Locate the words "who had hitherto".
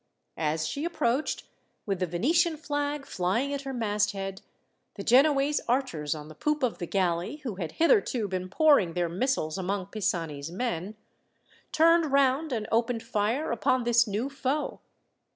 7.43-8.27